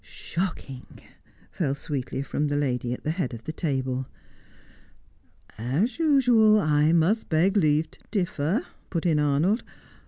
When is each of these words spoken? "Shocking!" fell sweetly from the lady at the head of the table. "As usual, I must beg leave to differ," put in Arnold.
"Shocking!" 0.03 0.99
fell 1.51 1.75
sweetly 1.75 2.23
from 2.23 2.47
the 2.47 2.55
lady 2.55 2.91
at 2.91 3.03
the 3.03 3.11
head 3.11 3.35
of 3.35 3.43
the 3.43 3.53
table. 3.53 4.07
"As 5.59 5.99
usual, 5.99 6.59
I 6.59 6.91
must 6.91 7.29
beg 7.29 7.55
leave 7.55 7.91
to 7.91 7.99
differ," 8.09 8.65
put 8.89 9.05
in 9.05 9.19
Arnold. 9.19 9.61